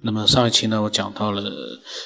[0.00, 1.42] 那么上一期呢，我讲到了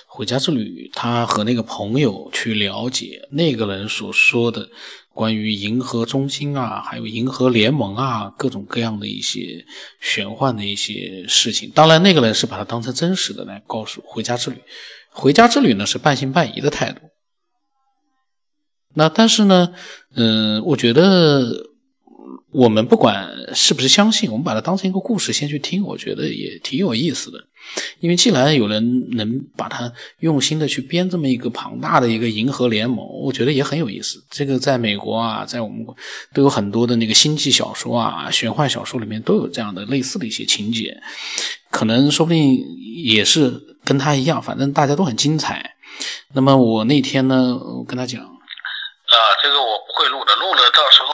[0.06, 4.66] 回家之旅，他和那个朋友去了解那个人所说的
[5.10, 9.64] 关于银河中心啊，还有银河联盟啊，各种各样的一些
[10.00, 11.70] 玄幻的一些事情。
[11.74, 14.56] 当然，那个人是把它当成真实的来告诉回家之旅。
[15.10, 17.02] 回家之旅呢是半信半疑的态度。
[18.94, 19.74] 那但是呢，
[20.14, 21.71] 嗯，我觉得。
[22.52, 27.38] 我们不管是不是相信，我们把它当成一个故事先去听，我觉得也挺有意思的。
[28.00, 34.22] 因为既然有人能把它用心的去编这么一个庞大的一个银河联盟，我觉得也很有意思。
[34.28, 35.86] 这个在美国啊，在我们
[36.34, 41.00] 都有很多的那个星际小说啊、玄幻小说里面都有这样的类似的一些情节，
[41.70, 42.58] 可能说不定
[43.02, 45.76] 也是跟他一样，反正大家都很精彩。
[46.34, 51.11] 那么我那天呢，我跟他讲，啊，这个我不会录的，录了到时候。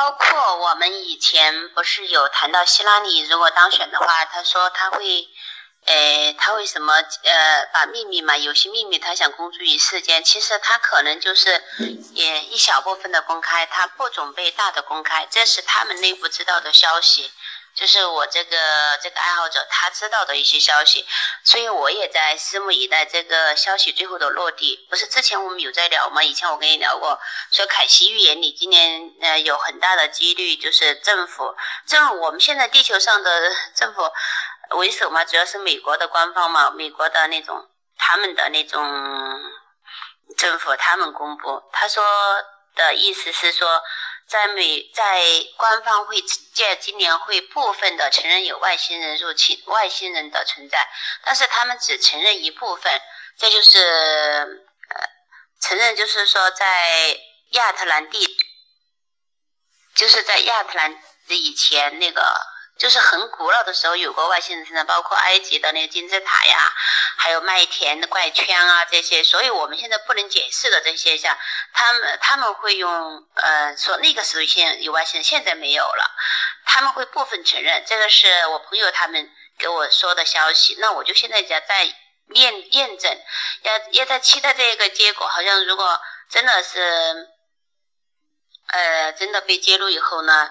[0.00, 5.28] 包括我们以前不是有谈到希拉里如果当选的话，他说他会，
[5.84, 6.94] 呃，他为什么？
[6.94, 10.24] 呃，把秘密嘛，有些秘密他想公诸于世间。
[10.24, 11.62] 其实他可能就是
[12.14, 17.30] 也一小部分的公开，他不准备大的公开，这是他们内部知道的消息。
[17.80, 18.58] 就是我这个
[19.02, 21.06] 这个爱好者他知道的一些消息，
[21.42, 24.86] 所以我也在拭目以待这个消息最后的落地。
[24.90, 26.22] 不是之前我们有在聊吗？
[26.22, 27.18] 以前我跟你聊过，
[27.50, 31.56] 说凯西预言里今年呃有很大的几率就是政府，
[31.86, 34.02] 政我们现在地球上的政府
[34.76, 39.40] 为首嘛，主要是美国的官方嘛，美国的那种他们的那种
[40.36, 42.04] 政府他们公布，他说
[42.74, 43.82] 的意思是说。
[44.30, 45.20] 在美在
[45.56, 50.88] 官方会借今年会部分的承认有外星人入侵外星人的存在，
[51.24, 53.02] 但是他们只承认一部分，
[53.36, 53.78] 这就是
[54.88, 55.08] 呃
[55.60, 57.18] 承认就是说在
[57.50, 58.36] 亚特兰蒂，
[59.96, 62.22] 就是在亚特兰蒂以前那个。
[62.80, 66.72] 就是很古老的时候有过外星人存在，包括埃及的那个金字塔呀，
[67.18, 71.36] 还有麦田的怪圈啊这些，所以我们现在不能解释的这些像
[71.74, 76.10] 他们他们会用呃说那个时候现有外星人，现在没有了，
[76.64, 81.84] 他们会部分承认，这个是我朋友他们给我说的消息，那我就现在在在
[82.28, 83.14] 验验证，
[83.62, 86.00] 要要在期待这个结果，好像如果
[86.30, 87.28] 真的是
[88.68, 90.50] 呃真的被揭露以后呢？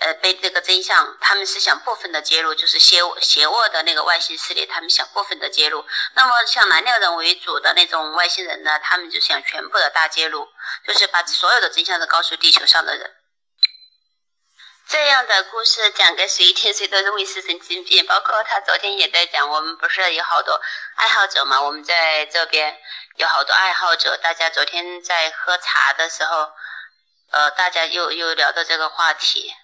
[0.00, 5.86] 呃，被这个真相，他们是想部分的揭露，就是邪邪恶的那个外星势力，他们想部分的揭露。
[6.14, 10.48] 那么像蓝料人为主的那种外星人呢，他们就想全部的大揭露，
[10.86, 13.14] 就是把所有的真相都告诉地球上的人。
[14.86, 18.04] 这样的故事讲给谁听，谁都认为是神经病。
[18.06, 20.60] 包括他昨天也在讲，我们不是有好多
[20.96, 21.62] 爱好者嘛？
[21.62, 22.78] 我们在这边
[23.16, 26.50] 有好多爱好者，大家昨天在喝茶的时候，
[27.30, 29.54] 呃，大家又又聊到这个话题。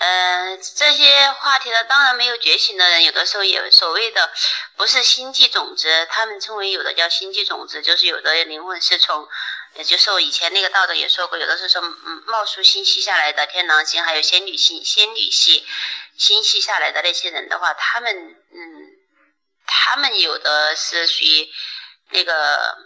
[0.00, 4.32] 嗯，这些话题呢，当然没有觉醒的人，有的时候也所谓的
[4.76, 9.28] 不是星际种子，他们称为有的叫星际种子，就是有的灵魂是从，
[9.74, 15.66] 也就是我以前那个道德也说过，有的是从嗯冒出星系下来的天狼星，还有仙女星、仙女系
[16.16, 18.56] 星系下来的那些人的话，他们嗯，
[19.66, 21.48] 他们有的是属于
[22.10, 22.76] 那个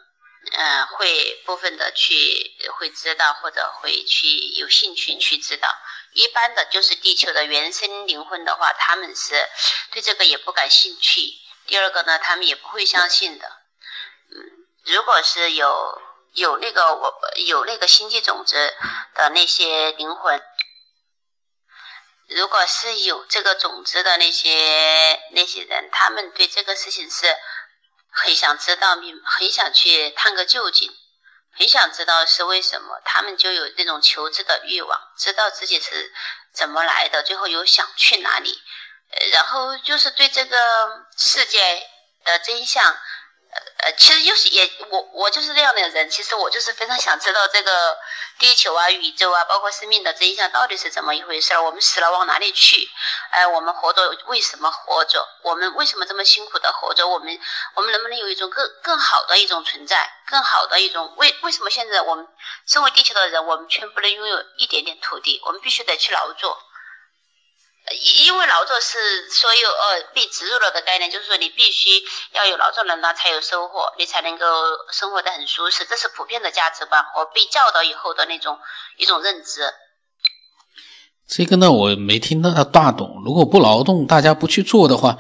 [0.53, 5.69] 嗯，会部分的去会知道，或者会去有兴趣去知道。
[6.15, 9.49] 一般的就是地球的原生灵魂的话，他们是
[9.91, 11.21] 对这个也不感兴趣。
[11.67, 13.47] 第二个呢，他们也不会相信的。
[14.31, 16.03] 嗯，如果是有
[16.35, 17.15] 有那个我
[17.47, 18.75] 有那个星际种子
[19.15, 20.43] 的那些灵魂，
[22.29, 27.37] 如果是有这个种子的那些那些人，他们对这个事情是
[28.11, 30.93] 很想知道，很想去探个究竟。
[31.55, 36.13] 很想知道是为什么，他们就有这种求知的欲望，知道自己是
[36.53, 38.63] 怎么来的，最后又想去哪里，
[39.33, 40.59] 然后就是对这个
[41.17, 41.89] 世界
[42.25, 42.97] 的真相。
[43.85, 47.99] 呃，其实就是也我我就是这样的人，其实我就是非常想知道这个
[48.39, 51.63] 地球啊、宇宙啊，包括生命的真相到底是怎么一回事儿。
[51.63, 52.89] 我们死了往哪里去？
[53.31, 55.27] 哎，我们活着为什么活着？
[55.43, 57.07] 我们为什么这么辛苦的活着？
[57.09, 57.39] 我们
[57.75, 60.09] 我们能不能有一种更更好的一种存在？
[60.27, 62.27] 更好的一种为为什么现在我们
[62.67, 65.43] 身为地球的人，我们却不能拥有一点点土地？
[65.45, 66.57] 我们必须得去劳作。
[68.27, 71.91] 因为劳作是所有呃被植入了的概念，就是说你必须
[72.33, 74.47] 要有劳作能力才有收获，你才能够
[74.93, 78.57] 生活的很舒适，这是普遍的价值观和被教导以后的那种
[78.99, 79.63] 一种认知。
[81.27, 83.23] 这个呢，我没听到大懂。
[83.25, 85.19] 如果不劳动，大家不去做的话，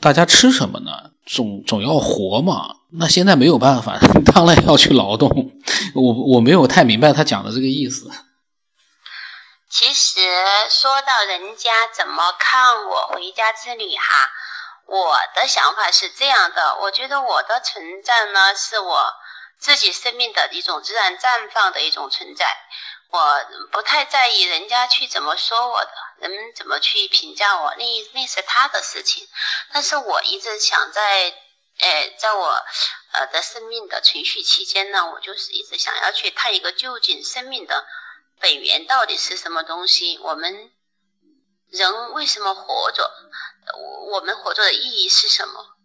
[0.00, 1.12] 大家吃什么呢？
[1.24, 2.76] 总总要活嘛。
[2.98, 3.96] 那现在没有办法，
[4.34, 5.30] 当然要去劳动。
[5.94, 8.10] 我我没有太明白他讲的这个意思。
[9.72, 10.20] 其实
[10.68, 14.30] 说到人家怎么看我回家之旅哈，
[14.84, 19.14] 我的想法是这样的，我觉得我的存在呢，是我
[19.58, 22.54] 自己生命的一种自然绽放的一种存在。
[23.08, 29.26] 我不太在意人家去怎么说我的，人们怎么去评价我，那那是他的事情。
[29.72, 31.34] 但是我一直想在，
[31.78, 32.62] 呃，在我
[33.12, 37.86] 呃的生命的存续期间呢，我就是一直想要去探一个究竟，生命的
[38.42, 40.18] 本源到底是什么东西？
[40.18, 40.72] 我们
[41.68, 43.08] 人为什么活着？
[43.78, 45.76] 我我们活着的意义是什么？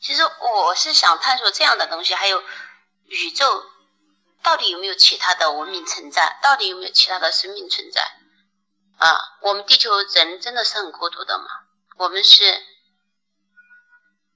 [0.00, 2.42] 其实我是想探索这样的东西，还有
[3.04, 3.66] 宇宙。
[4.40, 6.38] 到底有没有其他的文明存在？
[6.40, 8.00] 到底有没有其他的生命存在？
[8.96, 11.44] 啊，我们地球人真的是很孤独的吗？
[11.96, 12.64] 我们是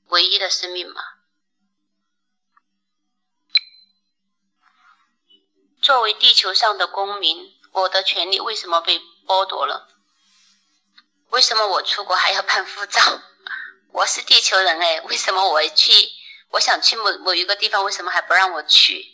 [0.08, 1.00] 唯一的生命吗？
[5.80, 9.88] 作为地球上的公民，我的权利为什么被剥夺了？
[11.30, 13.00] 为什么我出国还要办护照？
[13.92, 15.92] 我是地球人哎，为什么我去？
[16.50, 19.06] 我想去某某一个地方，为什么还不让我去？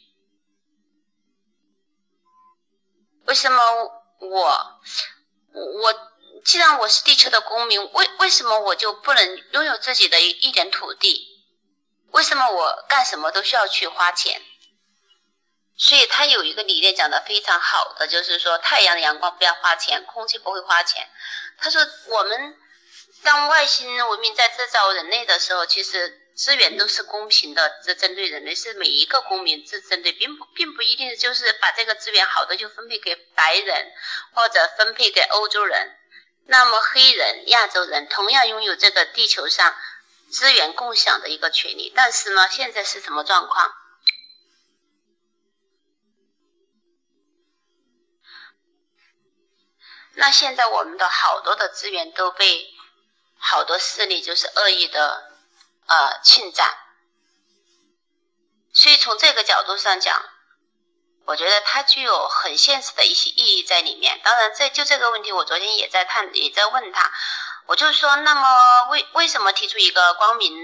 [3.27, 3.63] 为什么
[4.19, 4.81] 我
[5.53, 6.11] 我
[6.45, 11.45] 既然我是地球的公民，为为什么我就不能拥有自己的一一点土地？
[12.11, 14.43] 为什么我干什么都需要去花钱？
[15.79, 21.09] 所以他有一个理念讲的非常好的，就是说太阳的阳光不要花钱，空气不会花钱。
[21.57, 22.57] 他说我们
[23.23, 26.25] 当外星文明在制造人类的时候，其实。
[26.39, 33.91] 资源都是公平的，这针对人类是每一个公民，这针对并不并不一定就是把这个资源好的就分配给白人
[34.33, 35.97] 或者分配给欧洲人，
[36.47, 39.75] 那么黑人、亚洲人同样拥有这个地球上
[40.31, 41.93] 资源共享的一个权利。
[41.93, 43.75] 但是呢，现在是什么状况？
[50.19, 52.69] 那现在我们的好多的资源都被
[53.39, 55.25] 好多势力就是恶意的。
[55.91, 56.77] 呃，侵占，
[58.75, 60.23] 所以从这个角度上讲，
[61.25, 64.21] 我觉得它具有很现实的一些意义在里面。
[64.23, 67.11] 当然，这就这个问题，我昨天也在探，也在问他，
[67.69, 68.47] 我就说，那么
[68.91, 70.55] 为为什么提出一个光明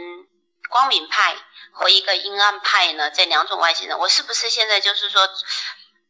[0.68, 1.38] 光明派
[1.72, 3.10] 和一个阴暗派呢？
[3.10, 5.26] 这两种外星人，我是不是现在就是说，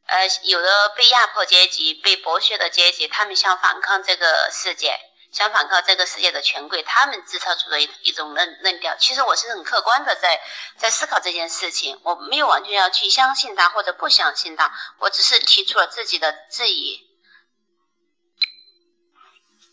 [0.07, 4.99] 呃，有的被压迫阶级、被剥削的阶级，他们想反抗这个世界？
[5.33, 8.95] 想反抗这个世界的权贵，他们制造出的一一种论论调。
[8.97, 10.41] 其实我是很客观的在
[10.79, 17.01] 在思考这件事情，我没有完全要去相信他或者不相信他，我只是提出了自己的质疑。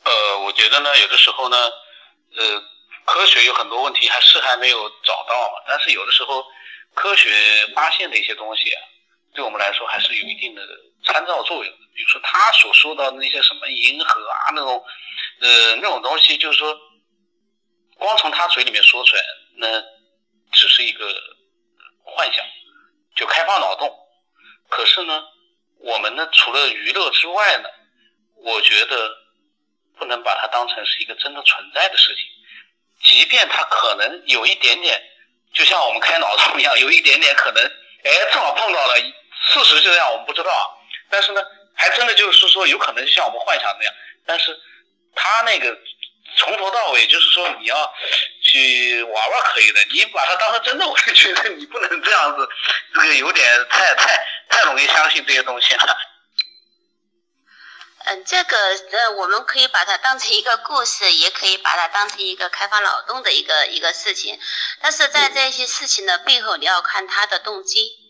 [0.04, 1.57] 呃，我觉得呢，有的时候呢，
[2.38, 2.63] 呃，
[3.06, 5.63] 科学有很多问题还是还没有找到。
[5.68, 6.44] 但是有的时候，
[6.95, 8.74] 科学发现的一些东西，
[9.33, 10.62] 对我们来说还是有一定的
[11.06, 11.80] 参照作用的。
[11.94, 14.83] 比如说他所说到的那些什么银河啊那种。
[15.39, 16.78] 呃，那种东西就是说，
[17.98, 19.22] 光从他嘴里面说出来，
[19.56, 19.81] 那
[20.51, 21.04] 只是一个
[22.04, 22.45] 幻想，
[23.16, 23.92] 就开发脑洞。
[24.69, 25.24] 可是呢，
[25.80, 27.68] 我们呢，除了娱乐之外呢，
[28.36, 29.10] 我觉得
[29.98, 32.24] 不能把它当成是一个真的存在的事情。
[33.04, 35.01] 即便它可能有一点点，
[35.56, 37.66] 就像我们开脑洞一样，有一点点可能，
[38.04, 38.94] 哎，正好碰到了，
[39.41, 40.51] 事实就这样，我们不知道。
[41.09, 41.41] 但是呢，
[41.75, 43.93] 还真的就是说，有可能像我们幻想那样，
[44.25, 44.57] 但是。
[45.13, 45.77] 他那个
[46.38, 47.93] 从头到尾就是说你要
[48.41, 52.47] 去玩玩可以的，你把它当成真的，我就觉得你不能这样子，
[52.94, 55.97] 这个有点太太太容易相信这些东西了。
[58.06, 64.39] 嗯，这个呃，我们可以把它当成一个故事，也可以把它当成一个开发脑洞的一个一个事情。
[64.81, 68.00] 但是在这些事情的背后，你要看他的动机，你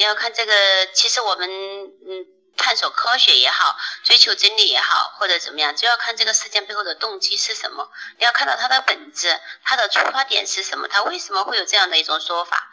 [0.00, 2.26] 你要看这个，其实我们嗯。
[2.56, 7.90] 探索科学也好，追求真理也好，或者怎么样，就要看这个事件背后的动机是什么。
[8.18, 12.68] 你要看到它的本质，它的出发点是什么，它为什么会有这样的一种说法？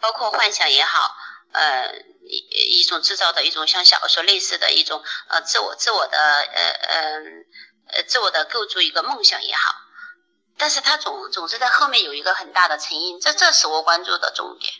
[0.00, 1.16] 包括幻想也好，
[1.52, 1.92] 呃，
[2.22, 2.36] 一
[2.80, 7.20] 一种制造的一种像小说类似的一种呃自我自我的呃呃
[7.94, 9.74] 呃自我的构筑一个梦想也好，
[10.56, 14.72] 但是它总总是在后面有一个很大的成因，这这是我关注的重点。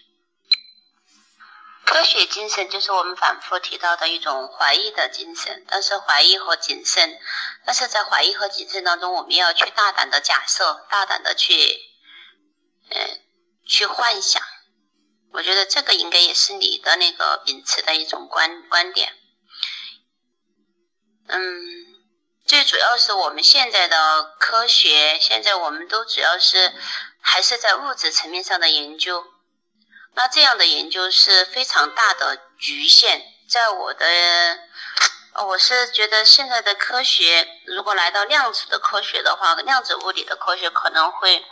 [1.86, 7.16] 科学精神就是我们反复提到的一种怀疑的精神，但是怀疑和谨慎，
[7.64, 11.54] 但是在怀疑和谨慎当中，我们要去大胆的假设，大胆的去，
[12.90, 13.22] 嗯，
[13.64, 14.42] 去幻想。
[15.32, 19.14] 我觉得这个应该也是你的那个秉持的一种观观点。
[21.28, 21.40] 嗯，
[22.44, 26.74] 最主要是我们现在的科学，现在我们都主要是
[27.20, 29.24] 还是在物质层面上的研究。
[30.16, 34.06] 那这样的研究是非常大的局限，在我的，
[35.46, 41.44] 我是觉得现在的科学如果来到量子的科学的话，量子物理的科学可能会，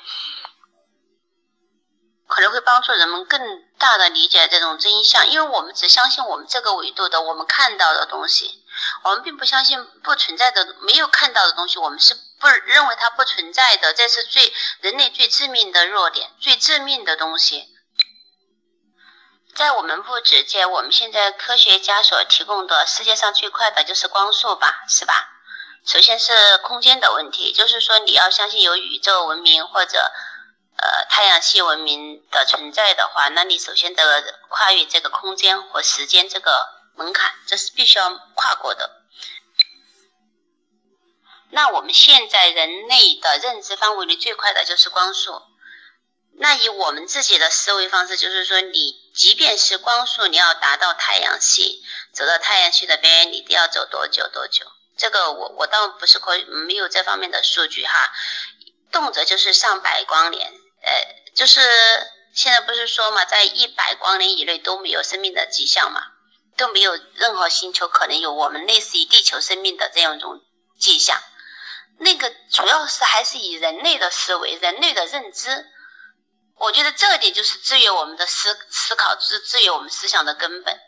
[2.26, 3.38] 可能会帮助人们更
[3.76, 8.64] 大的理解这种真相，因为我们只相信我们这个维度的我们看到的东西，
[9.02, 13.92] 我们并不相信不存在的、没有看到的东西，我们是不认为它不存在的。
[13.92, 17.73] 这是最人类最致命的弱点，最致命的东西。
[19.54, 25.28] 在我们物质界，我们现在科学家所提供的世界上最快的就是光速吧，是吧？
[25.86, 30.12] 首先是空间的问题，就是说你要相信有宇宙文明或者。
[30.76, 38.90] 呃，太阳系文明的存在的话，那你首先得跨越这个空间和时间这个门槛，这是必须要跨过的。
[41.50, 45.40] 那我们现在人类的认知范围里最快的就是光速。
[46.36, 54.66] 那以我们自己的思维方式，就是说，你即便是光速，你要达到太阳系，走到太阳系的边缘，你都要走多久多久？
[54.96, 58.12] 这个我我倒不是可以没有这方面的数据哈，
[58.90, 60.52] 动辄就是上百光年。
[60.82, 60.92] 呃，
[61.34, 61.60] 就是
[62.34, 66.00] 现在不是说嘛，在一百光年以内都没有生命的迹象嘛，
[66.56, 70.40] 都没有任何星球可能有我们类似于地球生命的这样一种
[70.78, 71.20] 迹象。
[71.98, 75.66] 那个主要是还是以人类的思维、人类的认知，
[76.58, 80.80] 我觉得这一点就是制约我们的思思考、制制约我们思想的根本。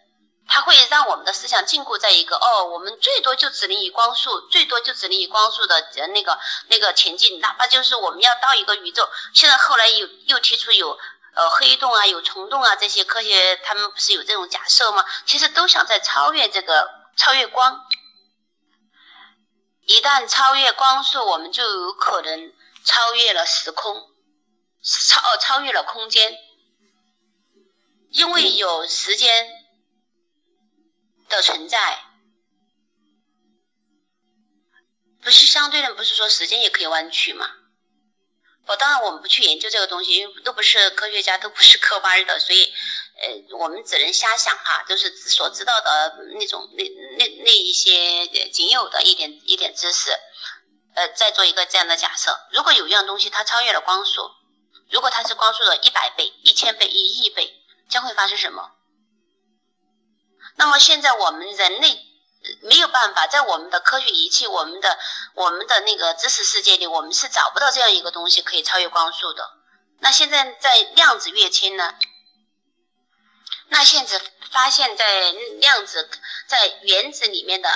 [0.49, 9.09] 它会让我们的思想禁锢在一个哦，我们最多就只能以光速，最多就只能以光速的呃那个那个前进，哪怕就是我们要到一个宇宙。
[9.35, 10.97] 现在后来又又提出有
[11.35, 15.05] 呃黑洞啊，有虫洞啊这些科学，他们不是有这种假设吗？
[15.27, 17.85] 其实都想在超越这个超越光。
[19.87, 22.53] 一旦超越光速，我们就有可能
[22.85, 24.11] 超越了时空，
[25.11, 26.39] 超超越了空间，
[28.11, 29.29] 因为有时间。
[31.29, 32.05] 的存在，
[35.21, 37.51] 不是相对的，不是说时间也可以弯曲吗？
[38.69, 42.73] 我当然我们不去研究这个东西，因为都不是科学家，都不是科班的，所以，
[43.21, 46.85] 呃，我们只能瞎想哈，就是所知道的那种那
[47.19, 50.13] 那那一些仅有的一点一点知识，
[50.95, 54.31] 呃，再做一个这样的假设：如果有一样东西它超越了光速，
[54.91, 58.73] 如果它是光速的一百倍、一千倍、一亿倍，将会发生什么？
[60.57, 61.99] 那么现在我们人类
[62.63, 64.99] 没有办法在我们的科学仪器、我们的
[65.35, 69.51] 我们的那个知识世界里，我们是找不到这样一个东西可以超越光速的。
[69.99, 71.95] 那现在在量子跃迁呢？
[73.69, 76.09] 那现在发现，在量子
[76.47, 77.69] 在原子里面的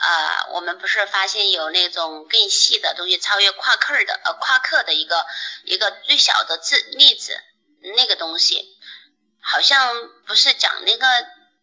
[0.00, 5.24] 啊，我们不是发现有那种更细的东西，超越夸克的呃夸克的一个
[5.64, 7.40] 一个最小的质粒子
[7.96, 8.76] 那个东西，
[9.40, 11.06] 好像不是讲那个。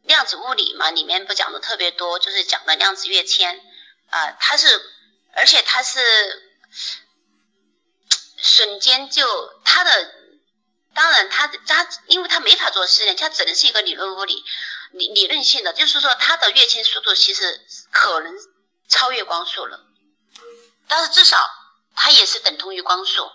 [0.04, 3.60] 量子物理嘛，里面不讲的特别多，就是讲的量子跃迁
[4.10, 4.82] 啊，它是，
[5.34, 6.00] 而且它是
[8.38, 10.14] 瞬间就它的，
[10.94, 14.42] 当然它它，因为它没法做实验，它只能是一个理论物理
[14.92, 18.34] 理理论性的，就是说它的跃迁速度其实可能
[18.88, 19.86] 超越光速了，
[20.88, 21.38] 但是至少
[21.96, 23.32] 它也是等同于光速。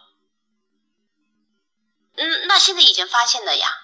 [2.16, 3.78] 嗯，那现在已经发现了呀。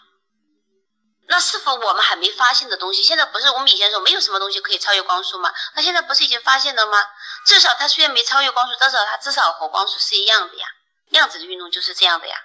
[1.31, 3.03] 那是否我们还没发现的东西？
[3.03, 5.53] 现在不是我们以前说没有什么东西可以超越光速吗？
[5.75, 6.99] 那现在不是已经发现了吗？
[7.45, 10.67] 至少它虽然没超越光速，但是它至少和光速是一样的呀。
[11.11, 12.37] 量子的运动就是这样的呀。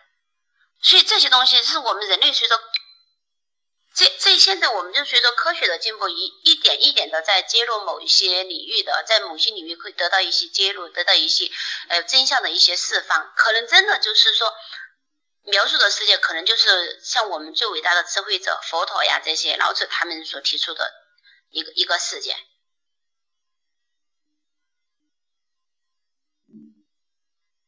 [0.82, 2.60] 所以这些东西是我们人类随着
[3.94, 11.50] 这这现在我们就随着科学的进步，一一点一点的在揭露某一些领域的，在某些领域会得到一些揭露，得到一些
[11.90, 14.54] 呃真相的一些释放，可能真的就是说。
[15.46, 20.90] 描述的世界可能就是像我们最伟大的智慧者佛陀呀这些老子他们所提出的
[21.50, 22.34] 一个一个世界，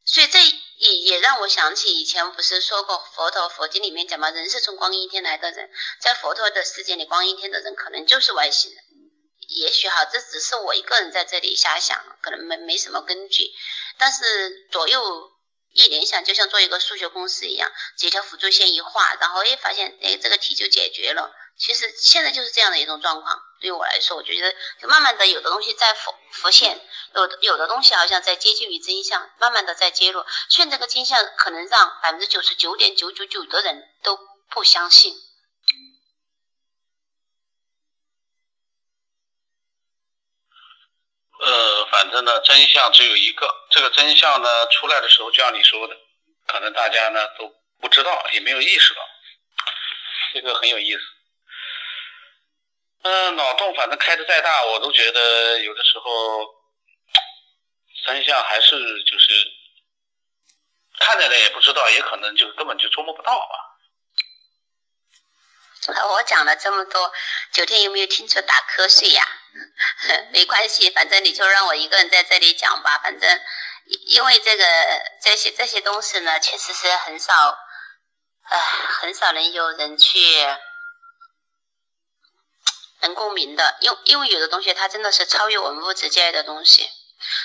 [0.06, 0.40] 所以这
[0.86, 8.84] 也也让我想起以前不是说过佛陀佛经里面讲嘛，人是从光阴天来的人，在佛陀的世界里，光阴天的人可能就是外星人，
[9.50, 13.52] 也许哈，这只是我一个人在这里瞎想，可能没没什么根据，
[13.98, 15.32] 但是左右。
[15.78, 21.30] 一联想就像做一个数学公式一样，几条辅助线一画，然后哎发现哎这个题就解决了。
[21.58, 23.42] 其实现在就是这样的一种状况。
[23.62, 26.80] 对于我来说，我觉得就慢慢的有的东西在浮浮现，
[27.16, 30.26] 有的有的东西好像在接近于真相，慢慢的在揭露。
[30.50, 34.20] 现在这个真相可能让百分之九十九点九九九的人都
[34.50, 35.14] 不相信。
[41.40, 43.48] 呃，反正呢，真相只有一个。
[43.72, 45.96] 这个真相呢，出来的时候，就像你说的，
[46.48, 49.02] 可能大家呢都不知道，也没有意识到，
[50.34, 51.15] 这个很有意思。
[53.06, 56.44] 嗯，脑洞反正开的再大，我都觉得有的时候
[58.04, 58.72] 真相还是
[59.04, 59.32] 就是
[60.98, 63.62] 看着呢也不知道，也可能就根本就捉摸不到吧。
[66.10, 67.14] 我讲了这么多，
[67.52, 69.24] 九天有没有听出打瞌睡呀？
[70.34, 72.98] 没关系，反正你就让我一个人在这里讲吧。
[73.04, 73.40] 反正
[74.08, 74.66] 因为这个
[75.22, 77.56] 这些这些东西呢，确实是很少，
[78.50, 78.58] 唉，
[79.00, 80.18] 很少能有人去
[83.06, 83.78] 能共鸣的。
[83.80, 86.90] 因因为有的东西它真的是超越我们物质界的东西。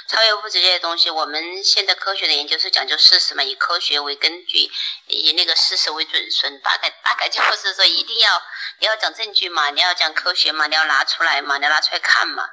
[0.09, 4.71] 超越物质界的东西，我们现在科学的研究是讲究事实嘛，以科学为根据，
[5.07, 8.43] 以那个事实为准绳，大概大概就是说，一定要
[8.81, 12.45] 你要讲证据嘛，你要讲科学嘛，你要拿出来嘛，你要拿出来看嘛。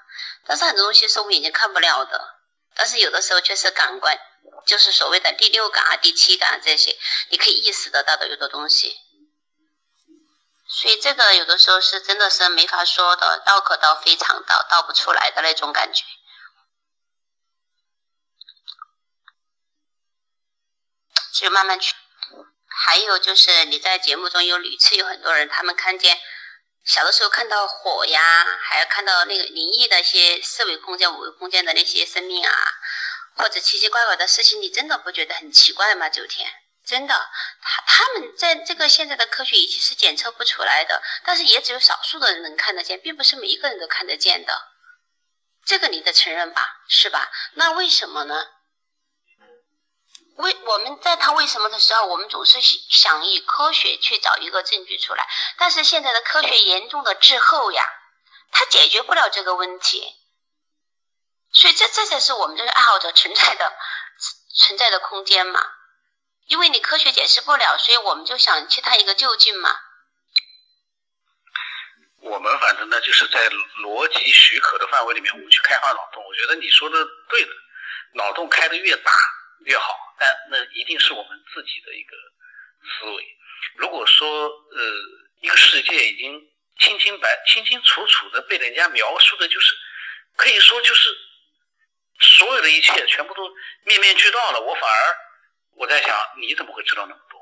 [0.46, 2.22] 但是很多东西是我们眼睛看不了的，
[2.76, 4.18] 但是有的时候却是感官，
[4.66, 6.96] 就是所谓的第六感啊、第七感这些，
[7.30, 8.96] 你可以意识得到的有的东西。
[10.70, 16.04] 所以这个有的时候是真的是没法说的，道可道非常道，道不出来的那种感觉。
[21.34, 21.94] 就慢慢去，
[22.68, 26.20] 还有就是你在节目中有屡次有很多人，他们看见
[26.84, 32.54] 小的时候看到火呀，还要看到那个灵异的一些四维空间、五维空间的那些生命啊，
[33.36, 36.10] 或者奇奇怪怪的事情，你真的不觉得很奇怪吗？
[36.10, 36.52] 九天，
[36.88, 37.30] 真的，
[37.62, 44.70] 他他们在这个现在的科学仪器是检测不出来的，但是也只有少数的人能看得见，并不是每一个人都看得见的，
[45.66, 47.30] 这个你得承认吧，是吧？
[47.56, 48.48] 那为什么呢？
[50.38, 55.28] 为我们在他为什么的时候，我们总是想以科学去找一个证据出来，
[55.58, 57.84] 但是现在的科学严重的滞后呀，
[58.52, 60.16] 它解决不了这个问题，
[61.52, 63.74] 所以这这才是我们这个爱好者存在的
[64.56, 65.60] 存在的空间嘛，
[66.48, 69.70] 因为你科学解释不了，所以我们就想去探一个究竟嘛。
[72.22, 73.50] 我们反正呢，就是在
[73.84, 76.24] 逻辑许可的范围里面，我们去开发脑洞。
[76.26, 76.98] 我觉得你说的
[77.30, 77.52] 对的，
[78.14, 79.12] 脑洞开的越大
[79.66, 79.94] 越好。
[80.20, 82.16] 但那一定是我们自己的一个
[82.82, 83.38] 思维。
[83.76, 84.94] 如果说呃，
[85.42, 86.42] 一个世界已经
[86.80, 89.76] 清清白、清清楚楚的被人家描述的，就是
[90.36, 91.16] 可以说就是
[92.20, 93.48] 所有的一切全部都
[93.84, 95.18] 面面俱到了，我反而
[95.78, 97.40] 我在想，你怎么会知道那么多？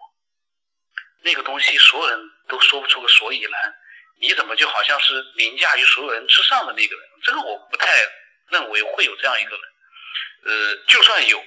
[1.21, 3.75] 那个东西所有人都说不出个所以然，
[4.19, 7.09] 你怎么就好像是凌驾于所有人之上的那个人？
[7.23, 7.87] 这个我不太
[8.49, 9.61] 认为会有这样一个人。
[10.45, 11.43] 呃，就算有。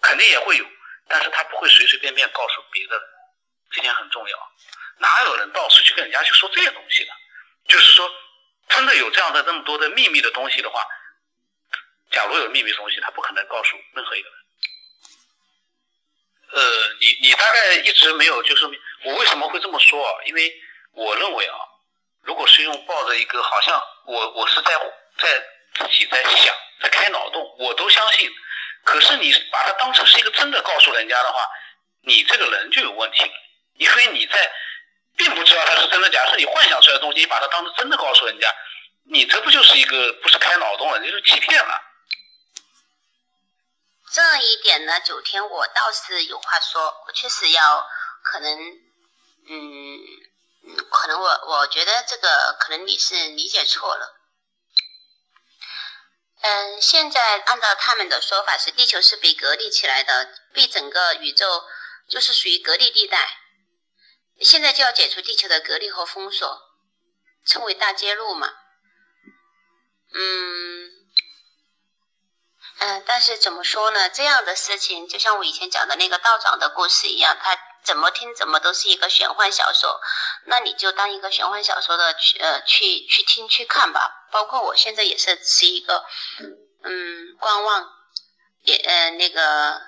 [0.00, 0.64] 肯定也会有，
[1.08, 3.04] 但是他不会随随便便告诉别的人，
[3.72, 4.52] 这点很重要。
[4.98, 7.10] 哪有人到处去跟人家去说这些东西的？
[7.66, 8.08] 就是说，
[8.68, 10.86] 真的有这样的那么多的秘密的东西的话，
[12.12, 14.38] 假如有秘密东西，他不可能告诉任何一个人。
[16.50, 16.62] 呃，
[17.00, 18.64] 你你大概一直没有，就是
[19.04, 20.12] 我为什么会这么说啊？
[20.26, 20.52] 因为
[20.92, 21.56] 我认为啊，
[22.22, 24.72] 如果是用抱着一个好像我我是在
[25.18, 28.30] 在自己在想，在开脑洞，我都相信。
[28.84, 31.46] 可是你把它当成是一个真的告诉人家的话，
[32.02, 33.32] 你这个人就有问题了，
[33.74, 34.50] 因为你在
[35.18, 36.24] 并不知道它是真的假。
[36.30, 38.48] 是你幻想出来的东西，你把它当成真的告诉人家，
[39.10, 41.82] 你这不就是一个不是开脑洞了，你是欺骗了。
[44.18, 47.86] 这一点呢，九天我倒是有话说，我确实要
[48.24, 48.50] 可能，
[49.48, 50.00] 嗯，
[50.90, 54.16] 可能我我觉得这个可能你是理解错了。
[56.40, 61.62] 嗯，现在按照他们的说法是，地球是被隔离起来的，被整个宇宙
[62.08, 63.38] 就是属于隔离地带。
[64.40, 66.60] 现在就要解除地球的隔离和封锁，
[67.46, 68.52] 称为大揭露嘛。
[70.12, 70.97] 嗯，
[72.78, 74.08] 嗯，但是怎么说呢？
[74.08, 77.58] 这样的事情就像我以前讲的那个道长的故事一样，他。
[77.84, 79.98] 怎么听怎么都是一个玄幻小说，
[80.44, 84.26] 那你就当一个玄幻小说的去呃去去听去看吧。
[84.30, 86.04] 包括我现在也是持一个
[86.82, 87.88] 嗯观望，
[88.64, 89.80] 也呃那个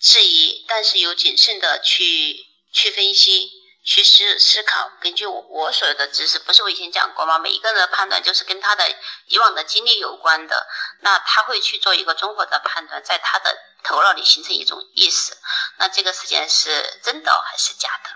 [0.00, 3.52] 质疑，但是有谨慎的去去分析。
[3.84, 7.38] 去思思考，根据我我所有的知识，不是我以前讲过吗？
[7.38, 8.88] 每一个人的判断就是跟他的
[9.26, 10.66] 以往的经历有关的，
[11.00, 15.36] 那他会去做一个综合的判断，在他的头脑里形成一种意识。
[15.78, 18.10] 那这个事件是真的还是假的？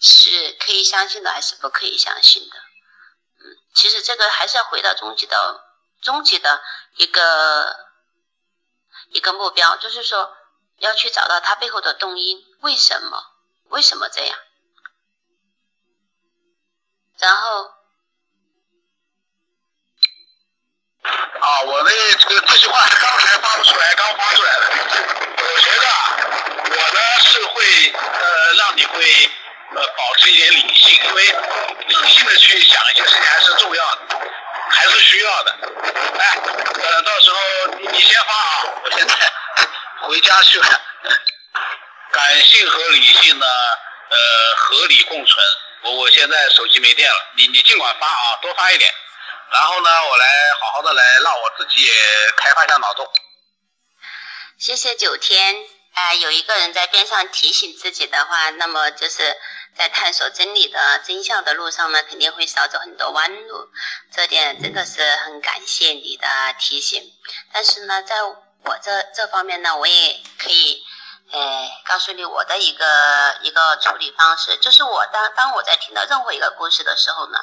[0.00, 2.56] 是可以相信的还是不可以相信的？
[3.40, 5.64] 嗯，其实这个还是要回到终极的
[6.02, 6.62] 终极的
[6.96, 7.74] 一个
[9.08, 10.36] 一个目标，就是说
[10.76, 13.22] 要去找到他背后的动因，为什么？
[13.70, 14.38] 为什么这样？
[17.20, 17.64] 然后，
[21.40, 24.70] 啊，我那这个这句话刚才发不出来，刚发出来的。
[25.36, 25.86] 我觉得
[26.70, 29.30] 我呢是会呃让你会
[29.74, 31.26] 呃保持一点理性，因为
[31.88, 34.00] 理性的去想一些事情还是重要的，
[34.70, 35.58] 还是需要的。
[36.18, 37.36] 哎，呃，到时候
[37.80, 39.14] 你你先发啊，我现在
[40.02, 40.80] 回家去了。
[42.12, 43.46] 感性和理性呢，
[44.08, 44.16] 呃，
[44.56, 45.44] 合理共存。
[45.90, 48.92] 我现在手机没电了，你你尽管发啊，多发一点。
[49.50, 50.26] 然后呢，我来
[50.60, 51.92] 好好的来让我自己也
[52.36, 53.06] 开发一下脑洞。
[54.58, 55.56] 谢谢九天。
[55.94, 59.36] 哎，有一个人在边上提醒自己的话，那么就是
[59.76, 63.70] 在探索真理的真相的路上呢，肯定会少走很多弯路。
[64.14, 67.02] 这点真的是很感谢你的提醒。
[67.52, 70.82] 但是呢，在我这这方面呢，我也可以。
[71.30, 77.38] 呃，告诉你我的一个一个处理方式，就是我当当我在听到任何一个故事的时候呢，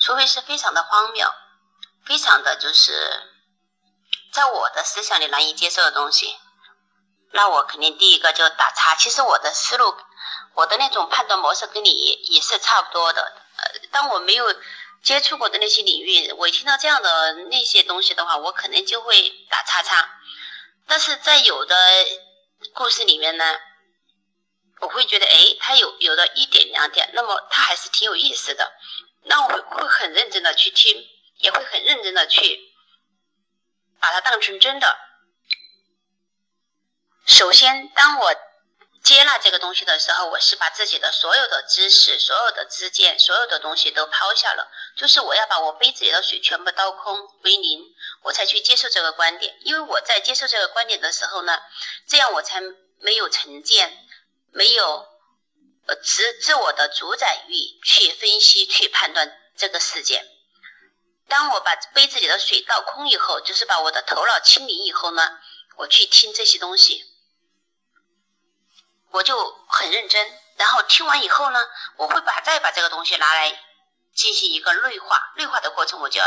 [0.00, 1.30] 除非是非常的荒谬，
[2.06, 3.28] 非常的就是
[4.32, 6.38] 在我的思想里难以接受的东西，
[7.32, 8.94] 那我肯定第一个就打叉。
[8.94, 9.94] 其实我的思路，
[10.54, 13.20] 我的那种判断模式跟你也是差不多的。
[13.58, 14.46] 呃，当我没有
[15.02, 20.08] 接触过的那些领域，我听到这样的那些东西的话，我可能就会打叉叉。
[20.86, 21.76] 但是在有的。
[22.76, 23.58] 故事里面呢，
[24.80, 28.70] 我会觉得，哎，他有有的一点两点，那么他还是挺有意思的，
[29.22, 31.02] 那我会会很认真的去听，
[31.38, 32.60] 也会很认真的去
[33.98, 34.94] 把它当成真的。
[37.24, 38.34] 首先，当我
[39.02, 47.95] 接纳这个东西的时候，我是把自己的所有的知识、所有的知见、所有的东西都抛下了，就是我要把我杯子里的水全部倒空为零。
[48.22, 51.60] 我才去接受这个观点，因为我在接受这个观点的时候呢，
[52.08, 52.60] 这样我才
[52.98, 54.04] 没有成见，
[54.50, 55.06] 没有
[55.86, 60.26] 呃自自我的主宰欲去分析、去判断这个事件。
[61.28, 65.38] 当我把杯子里的水倒空以后，就是把我的头脑清零以后呢，
[65.76, 67.04] 我去听这些东西，
[69.10, 70.40] 我就很认真。
[70.56, 73.62] 然后听完以后呢，我会把再把这个东西拿来
[74.12, 76.26] 进行一个内化，内化的过程我就要。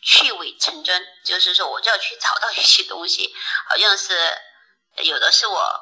[0.00, 3.34] 去伪成真，就是说，我就要去找到一些东西，
[3.68, 4.14] 好像是
[4.98, 5.80] 有的是我，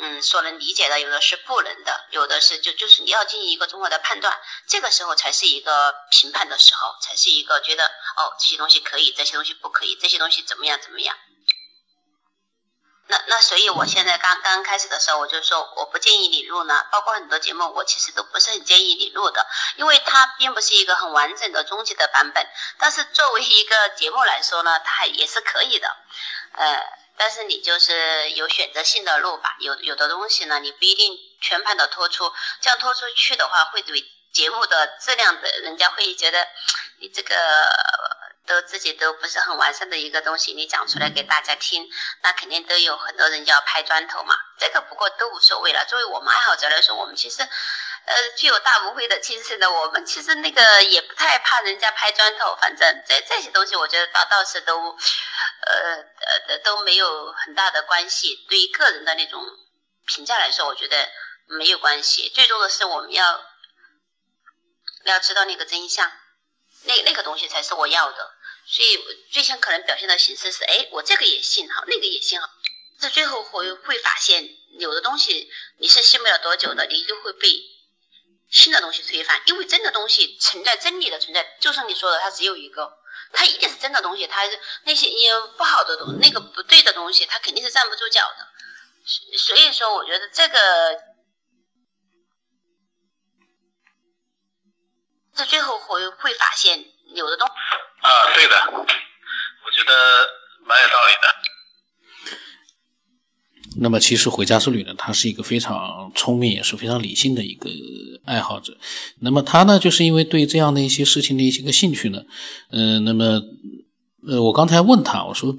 [0.00, 11.16] 嗯，所能理解的，有的是不能的，有的是就就是你要进行一个综合的判断，这个时候才是一个评判的时候，才是一个觉得哦，这些东西可以，这些东西不可以，这些东西怎么样怎么样。
[13.30, 16.86] 那所以，我现在刚刚开始的时候，我就说我不建议你录呢。
[16.90, 22.46] 包括很多节目，我其实都不是很建议你录的，因为它并不是一个很完整的终极的版本。
[22.78, 25.94] 但是作为一个节目来说呢，它也是可以的。
[26.52, 26.82] 呃，
[27.18, 29.56] 但是你就是有选择性的录吧。
[29.60, 36.48] 有有的东西呢，你不一定全盘的拖出，这样拖出去的话，会对节目的质量的，人家会觉得
[37.00, 37.34] 你这个。
[38.48, 41.86] 都自己都不是很完善的一个东西，你讲出来给大家听，
[42.22, 44.34] 那肯定都有很多人要拍砖头嘛。
[44.58, 45.84] 这个不过都无所谓了。
[45.84, 52.56] 作为我们爱好者来说，我们其实，呃，具有大无畏的精神的，我们其实那个也不太怕人家拍砖头。
[52.60, 55.96] 反正这这些东西，我觉得倒倒是都，呃
[56.48, 58.46] 呃都没有很大的关系。
[58.48, 59.44] 对于个人的那种
[60.06, 61.08] 评价来说，我觉得
[61.46, 62.30] 没有关系。
[62.34, 63.44] 最重要的是我们要
[65.04, 66.10] 要知道那个真相，
[66.84, 68.37] 那那个东西才是我要的。
[68.70, 68.98] 所以
[69.30, 72.46] 最先可能表现的形式是，哎，我这个也信好，那个也信好，
[73.00, 74.46] 这最后会会发现，
[74.78, 77.48] 有的东西你是信不了多久的，你就会被
[78.50, 79.42] 新的东西推翻。
[79.46, 82.92] 因为真的东西存在，真理的存在，就像你说的，它只有一个，
[83.32, 84.26] 它一定是真的东西。
[84.26, 84.42] 它
[84.84, 88.46] 那些也不好的东，那个不对的东西，它肯定是站不住脚的。
[89.38, 91.02] 所以说，我觉得这个，
[95.34, 97.52] 这最后会会发现，有的东西。
[98.00, 99.92] 啊，对的，我觉得
[100.66, 101.26] 蛮有道理的。
[103.80, 107.68] 那么，其实回家之旅呢，他是一个非常聪明，也是非常理性的一个
[108.24, 108.76] 爱好者。
[109.20, 112.22] 那么他呢，就是因为对这样的一些事情的一些个兴趣呢，
[112.70, 113.42] 嗯，那么，
[114.26, 115.56] 呃，我刚才问他，我说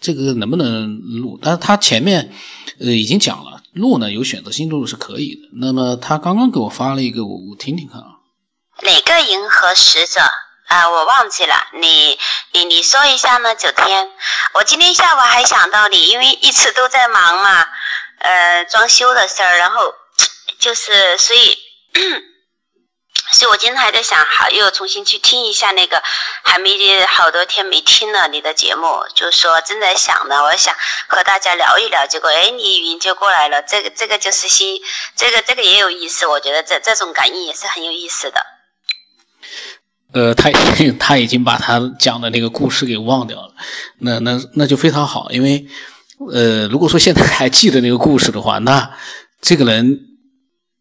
[0.00, 1.38] 这个能不能录？
[1.42, 2.32] 但是他前面
[2.78, 5.48] 呃已经讲了，录呢有选择性录是可以的。
[5.54, 8.18] 那么他刚刚给我发了一个，我我听听看啊。
[8.82, 10.20] 哪个银河使者？
[10.66, 12.18] 啊，我忘记了，你
[12.50, 13.54] 你你说一下呢？
[13.54, 14.10] 九天，
[14.54, 17.68] 我今天下午还想到你，因为一直都在忙嘛，
[18.18, 19.94] 呃，装修的事儿，然后
[20.58, 21.56] 就是所以，
[23.30, 26.02] 所以我今天还在想，好又重新去听一下那个，
[26.42, 30.74] 还没好多天没听了你的节目，就说正在想呢，我想
[31.06, 34.82] 和大家聊一聊，结果哎，你语音就过来了，这个这个就是新，
[35.14, 38.44] 这个这个也有意思，我觉得这这种感应也是很有意思的。
[40.12, 43.52] 呃，他已经 他已经把他讲的那个故事给忘掉了，
[43.98, 45.66] 那那那就非常好，因为
[46.32, 48.90] 呃，如果说现在还记得那个故事的话，那
[49.42, 50.00] 这个人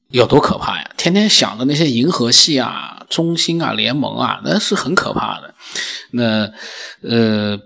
[0.10, 0.90] 有多可怕呀？
[0.96, 5.54] 天天想着那些银河系啊、中心啊、联盟啊，那是很可怕的。
[6.12, 6.50] 那
[7.02, 7.60] 呃，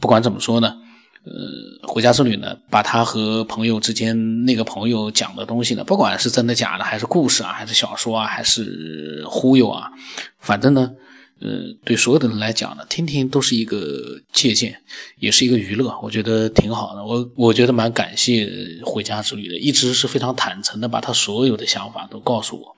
[0.00, 0.76] 不管怎么说呢，
[1.22, 9.90] 呃，回家之旅呢，把他和朋友之间那个朋友讲的东西呢，不管是真的假的，还是故事啊，还是小说啊，还是忽悠啊，
[10.38, 10.90] 反正呢，
[11.40, 11.48] 呃，
[11.84, 14.80] 对所有的人来讲呢，听听都是一个借鉴，
[15.18, 17.04] 也是一个娱乐，我觉得挺好的。
[17.04, 18.50] 我我觉得蛮感谢
[18.82, 22.74] 回家之旅的，一直是非常坦诚的把他所有的想法都告诉我，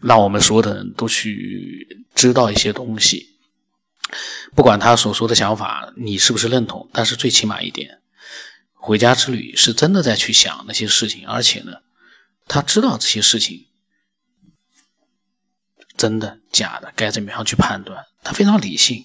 [0.00, 3.31] 让我们所有的人都去知道一些东西。
[4.54, 8.00] 不管他所说的想法你是不是认同，但是最起码一点，
[8.74, 11.72] 回家之旅是真的在去想那些事情，而且呢，
[12.46, 13.66] 他知道这些事情
[15.96, 19.02] 真的假的该怎么样去判断，他非常理性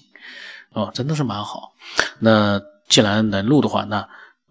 [0.72, 1.72] 哦，真的是蛮好。
[2.18, 4.06] 那既然能录的话，那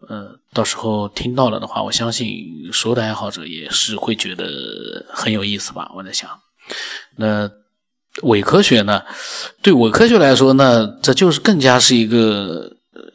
[0.10, 5.92] 呃，到时候听到了的话，我相信所有的爱好者也是会觉得很有意思吧。
[5.94, 6.42] 我在想，
[7.16, 7.52] 那。
[8.24, 9.02] 伪科学呢？
[9.62, 12.72] 对伪科学来说呢，这就是更加是一个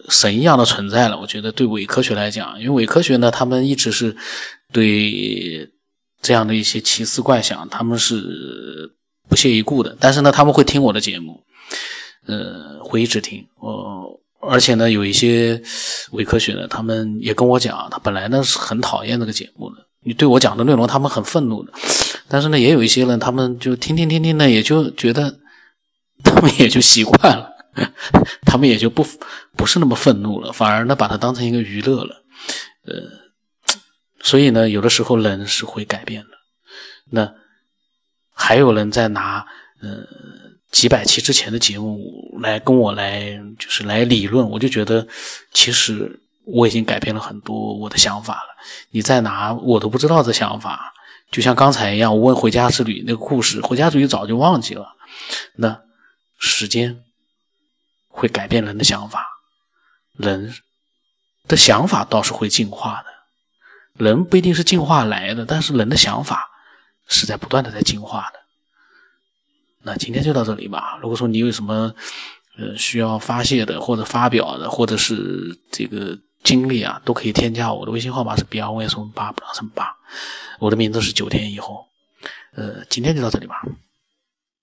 [0.09, 1.19] 神一样的存在了。
[1.19, 4.17] 我觉得对伪科学来讲，因为伪科学呢，他们一直是
[4.73, 5.69] 对
[6.21, 8.93] 这样的一些奇思怪想，他们是
[9.29, 9.97] 不屑一顾的。
[9.99, 11.43] 但是呢，他们会听我的节目，
[12.27, 13.45] 呃，会一直听。
[13.61, 15.61] 我而且呢，有一些
[16.13, 19.77] 伪科学的，他们也跟我讲，他本来呢是很讨厌这个节目的。
[20.05, 21.73] 你对我讲的内容，他们很愤怒的。
[22.29, 25.39] 但是呢，也有一些人，他们就听听听听呢，也就觉得，
[26.25, 27.51] 他们也就习惯了，
[28.47, 29.07] 他们也就不
[29.57, 32.25] 不是那么愤怒了，反而呢，把它当成一个娱乐了，
[32.87, 32.95] 呃，
[34.23, 36.31] 所以呢，有的时候人是会改变的。
[37.11, 37.33] 那
[38.33, 39.45] 还有人在拿
[39.83, 39.99] 呃
[40.71, 42.01] 几百期之前的节目
[42.41, 45.07] 来跟我来就是来理论，我就觉得
[45.53, 48.57] 其实我已经改变了很多我的想法了。
[48.91, 50.93] 你再拿我都不知道的想法。
[51.31, 54.97] 就像刚才一样，我问《回家之旅》那个故事，《回家之旅》早就忘记了。
[55.55, 55.81] 那
[56.39, 57.03] 时间
[58.09, 59.27] 会改变人的想法，
[60.15, 60.55] 人
[61.49, 64.05] 的想法倒是会进化的。
[64.05, 66.51] 人不一定是进化来的，但是人的想法
[67.09, 68.41] 是在不断的在进化的。
[69.83, 70.99] 那今天就到这里吧。
[71.01, 71.95] 如果说你有什么
[72.59, 76.19] 呃需要发泄的，或者发表的，或者是这个。
[76.43, 79.97] 经历啊，都可以添加我的微信号码是 B R O S 八八八，
[80.59, 81.87] 我的名字是九天以后，
[82.55, 83.63] 呃，今天就到这里吧。